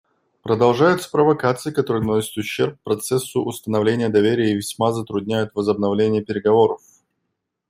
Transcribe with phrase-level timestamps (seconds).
[0.41, 6.81] Продолжаются провокации, которые наносят ущерб процессу установления доверия и весьма затрудняют возобновление переговоров.